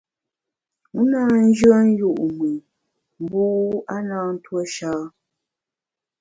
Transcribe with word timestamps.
U 0.99 1.01
na 1.11 1.21
nyùen 1.55 1.87
yu’ 1.99 2.09
mùn 2.37 2.53
mbu 3.21 3.43
(w) 3.65 3.75
a 3.95 3.97
na 4.09 4.17
ntuo 4.33 4.61
sha. 4.73 4.93